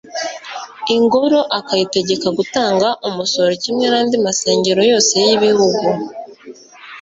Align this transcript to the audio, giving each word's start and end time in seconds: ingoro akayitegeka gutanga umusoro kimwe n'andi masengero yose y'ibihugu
ingoro 0.95 1.39
akayitegeka 1.57 2.27
gutanga 2.37 2.87
umusoro 3.07 3.51
kimwe 3.63 3.85
n'andi 3.91 4.15
masengero 4.25 4.81
yose 4.91 5.13
y'ibihugu 5.27 5.85